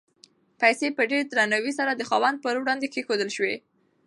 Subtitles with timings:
[0.61, 3.55] پیسې په ډېر درناوي سره د خاوند په وړاندې کېښودل شوې.